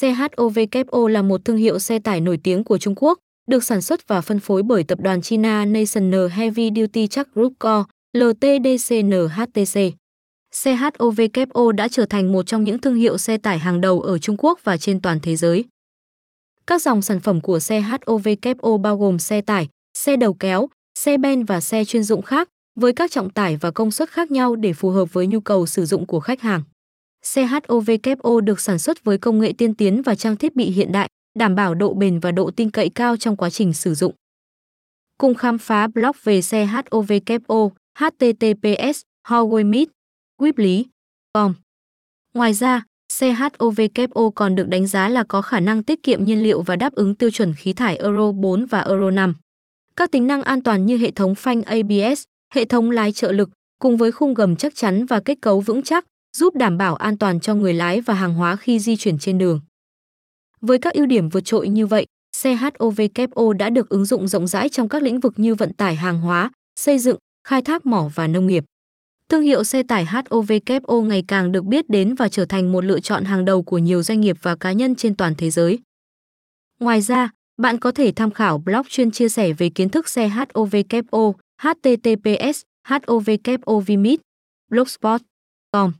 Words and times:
Chovko 0.00 1.08
là 1.08 1.22
một 1.22 1.44
thương 1.44 1.56
hiệu 1.56 1.78
xe 1.78 1.98
tải 1.98 2.20
nổi 2.20 2.38
tiếng 2.42 2.64
của 2.64 2.78
Trung 2.78 2.94
Quốc, 2.96 3.18
được 3.48 3.64
sản 3.64 3.80
xuất 3.80 4.08
và 4.08 4.20
phân 4.20 4.40
phối 4.40 4.62
bởi 4.62 4.84
tập 4.84 4.98
đoàn 5.00 5.22
China 5.22 5.64
National 5.64 6.28
Heavy 6.28 6.70
Duty 6.76 7.06
Truck 7.06 7.34
Group 7.34 7.52
Co. 7.58 7.84
LTDCNHTC. 8.16 9.80
Chovko 10.54 11.72
đã 11.72 11.88
trở 11.88 12.06
thành 12.06 12.32
một 12.32 12.46
trong 12.46 12.64
những 12.64 12.78
thương 12.78 12.94
hiệu 12.94 13.18
xe 13.18 13.38
tải 13.38 13.58
hàng 13.58 13.80
đầu 13.80 14.00
ở 14.00 14.18
Trung 14.18 14.36
Quốc 14.38 14.60
và 14.64 14.76
trên 14.76 15.00
toàn 15.00 15.20
thế 15.20 15.36
giới. 15.36 15.64
Các 16.66 16.82
dòng 16.82 17.02
sản 17.02 17.20
phẩm 17.20 17.40
của 17.40 17.58
Chovko 17.58 18.76
bao 18.76 18.96
gồm 18.96 19.18
xe 19.18 19.40
tải, 19.40 19.68
xe 19.98 20.16
đầu 20.16 20.34
kéo, 20.34 20.68
xe 20.98 21.18
ben 21.18 21.44
và 21.44 21.60
xe 21.60 21.84
chuyên 21.84 22.02
dụng 22.02 22.22
khác, 22.22 22.48
với 22.80 22.92
các 22.92 23.10
trọng 23.10 23.30
tải 23.30 23.56
và 23.56 23.70
công 23.70 23.90
suất 23.90 24.10
khác 24.10 24.30
nhau 24.30 24.56
để 24.56 24.72
phù 24.72 24.90
hợp 24.90 25.12
với 25.12 25.26
nhu 25.26 25.40
cầu 25.40 25.66
sử 25.66 25.84
dụng 25.84 26.06
của 26.06 26.20
khách 26.20 26.40
hàng. 26.40 26.62
CHOVKO 27.24 28.40
được 28.40 28.60
sản 28.60 28.78
xuất 28.78 29.04
với 29.04 29.18
công 29.18 29.40
nghệ 29.40 29.52
tiên 29.58 29.74
tiến 29.74 30.02
và 30.02 30.14
trang 30.14 30.36
thiết 30.36 30.56
bị 30.56 30.64
hiện 30.64 30.92
đại, 30.92 31.08
đảm 31.38 31.54
bảo 31.54 31.74
độ 31.74 31.94
bền 31.94 32.20
và 32.20 32.32
độ 32.32 32.50
tin 32.50 32.70
cậy 32.70 32.88
cao 32.88 33.16
trong 33.16 33.36
quá 33.36 33.50
trình 33.50 33.72
sử 33.72 33.94
dụng. 33.94 34.14
Cùng 35.18 35.34
khám 35.34 35.58
phá 35.58 35.86
blog 35.86 36.16
về 36.24 36.40
CHOVKO, 36.42 37.68
https 37.98 39.00
howaymit 39.28 39.86
lý 40.56 40.86
com 41.34 41.54
Ngoài 42.34 42.54
ra, 42.54 42.82
CHOVKO 43.12 44.30
còn 44.34 44.54
được 44.54 44.68
đánh 44.68 44.86
giá 44.86 45.08
là 45.08 45.24
có 45.28 45.42
khả 45.42 45.60
năng 45.60 45.82
tiết 45.82 46.02
kiệm 46.02 46.24
nhiên 46.24 46.42
liệu 46.42 46.62
và 46.62 46.76
đáp 46.76 46.92
ứng 46.92 47.14
tiêu 47.14 47.30
chuẩn 47.30 47.54
khí 47.54 47.72
thải 47.72 47.96
Euro 47.96 48.32
4 48.32 48.66
và 48.66 48.80
Euro 48.80 49.10
5. 49.10 49.34
Các 49.96 50.10
tính 50.10 50.26
năng 50.26 50.42
an 50.42 50.62
toàn 50.62 50.86
như 50.86 50.96
hệ 50.96 51.10
thống 51.10 51.34
phanh 51.34 51.62
ABS, 51.62 52.22
hệ 52.54 52.64
thống 52.64 52.90
lái 52.90 53.12
trợ 53.12 53.32
lực 53.32 53.50
cùng 53.78 53.96
với 53.96 54.12
khung 54.12 54.34
gầm 54.34 54.56
chắc 54.56 54.74
chắn 54.74 55.06
và 55.06 55.20
kết 55.20 55.38
cấu 55.40 55.60
vững 55.60 55.82
chắc 55.82 56.04
giúp 56.36 56.54
đảm 56.56 56.78
bảo 56.78 56.96
an 56.96 57.18
toàn 57.18 57.40
cho 57.40 57.54
người 57.54 57.74
lái 57.74 58.00
và 58.00 58.14
hàng 58.14 58.34
hóa 58.34 58.56
khi 58.56 58.78
di 58.78 58.96
chuyển 58.96 59.18
trên 59.18 59.38
đường. 59.38 59.60
Với 60.60 60.78
các 60.78 60.94
ưu 60.94 61.06
điểm 61.06 61.28
vượt 61.28 61.44
trội 61.44 61.68
như 61.68 61.86
vậy, 61.86 62.06
xe 62.36 62.54
HOVKO 62.54 63.52
đã 63.58 63.70
được 63.70 63.88
ứng 63.88 64.04
dụng 64.04 64.28
rộng 64.28 64.46
rãi 64.46 64.68
trong 64.68 64.88
các 64.88 65.02
lĩnh 65.02 65.20
vực 65.20 65.32
như 65.36 65.54
vận 65.54 65.72
tải 65.72 65.94
hàng 65.94 66.20
hóa, 66.20 66.50
xây 66.80 66.98
dựng, 66.98 67.16
khai 67.48 67.62
thác 67.62 67.86
mỏ 67.86 68.10
và 68.14 68.26
nông 68.26 68.46
nghiệp. 68.46 68.64
Thương 69.28 69.42
hiệu 69.42 69.64
xe 69.64 69.82
tải 69.82 70.04
HOVKO 70.04 71.00
ngày 71.00 71.24
càng 71.28 71.52
được 71.52 71.64
biết 71.64 71.90
đến 71.90 72.14
và 72.14 72.28
trở 72.28 72.44
thành 72.44 72.72
một 72.72 72.84
lựa 72.84 73.00
chọn 73.00 73.24
hàng 73.24 73.44
đầu 73.44 73.62
của 73.62 73.78
nhiều 73.78 74.02
doanh 74.02 74.20
nghiệp 74.20 74.36
và 74.42 74.56
cá 74.56 74.72
nhân 74.72 74.94
trên 74.94 75.16
toàn 75.16 75.34
thế 75.38 75.50
giới. 75.50 75.78
Ngoài 76.80 77.00
ra, 77.00 77.30
bạn 77.62 77.78
có 77.78 77.90
thể 77.90 78.12
tham 78.12 78.30
khảo 78.30 78.58
blog 78.58 78.86
chuyên 78.88 79.10
chia 79.10 79.28
sẻ 79.28 79.52
về 79.52 79.70
kiến 79.70 79.88
thức 79.88 80.08
xe 80.08 80.28
HOVKO 80.28 81.32
https 81.62 82.62
hovkovimit 82.88 84.20
blogspot.com 84.70 85.92